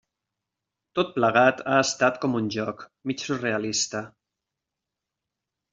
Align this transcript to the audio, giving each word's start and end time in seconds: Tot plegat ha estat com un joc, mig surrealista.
Tot 0.99 1.11
plegat 1.17 1.61
ha 1.73 1.77
estat 1.83 2.17
com 2.25 2.39
un 2.41 2.49
joc, 2.57 2.83
mig 3.11 3.25
surrealista. 3.27 4.05